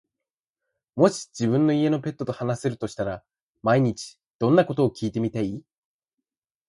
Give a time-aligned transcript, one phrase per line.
[0.95, 3.23] もし自分の家のペットと話せるとしたら、
[3.61, 5.61] 毎日どんなことを聞いてみたい？